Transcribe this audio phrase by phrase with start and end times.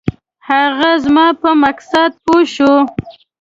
[0.49, 2.73] هغه زما په مقصد پوی شو.